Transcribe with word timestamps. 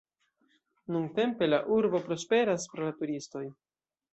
Nuntempe 0.95 1.49
la 1.49 1.59
urbo 1.77 2.03
prosperas 2.09 2.69
pro 2.73 2.89
la 2.91 2.99
turistoj. 3.03 3.45